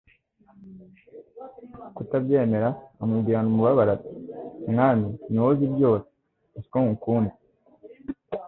kutabyemera, 1.95 2.69
amubwirana 3.01 3.47
umubabaro 3.51 3.91
ati: 3.97 4.11
"Mwami 4.71 5.07
ni 5.29 5.37
wowe 5.41 5.53
uzi 5.55 5.67
byose, 5.75 6.07
uzi 6.57 6.67
ko 6.71 6.77
ngukunda. 6.83 7.33